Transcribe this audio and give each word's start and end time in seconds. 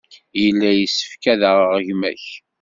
Yella 0.41 0.69
yessefk 0.73 1.23
ad 1.33 1.41
aɣeɣ 1.51 1.73
gma-k. 1.87 2.25